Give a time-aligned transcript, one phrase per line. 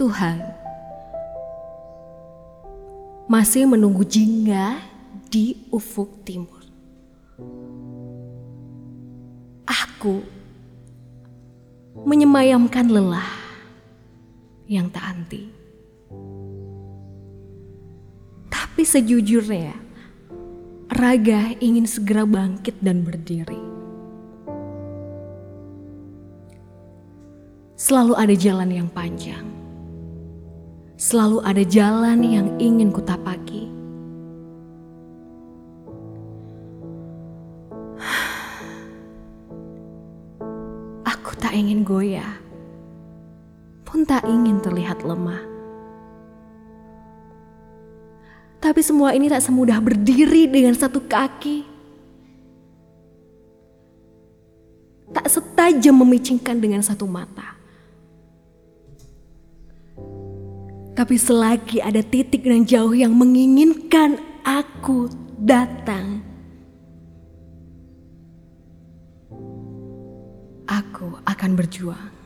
[0.00, 0.40] Tuhan
[3.28, 4.80] masih menunggu jingga
[5.28, 6.64] di ufuk timur.
[9.68, 10.24] Aku
[12.08, 13.28] menyemayamkan lelah
[14.64, 15.52] yang tak anti.
[18.48, 19.76] Tapi sejujurnya,
[20.96, 23.60] raga ingin segera bangkit dan berdiri.
[27.76, 29.59] Selalu ada jalan yang panjang.
[31.00, 33.72] Selalu ada jalan yang ingin kutapaki.
[41.08, 42.36] Aku tak ingin goyah,
[43.88, 45.40] pun tak ingin terlihat lemah.
[48.60, 51.64] Tapi semua ini tak semudah berdiri dengan satu kaki.
[55.16, 57.59] Tak setajam memicingkan dengan satu mata.
[60.90, 65.08] Tapi selagi ada titik dan jauh yang menginginkan aku
[65.40, 66.20] datang,
[70.68, 72.19] aku akan berjuang.